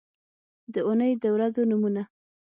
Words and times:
د 0.73 0.75
اونۍ 0.87 1.11
د 1.23 1.25
ورځو 1.35 1.61
نومونه 1.71 2.01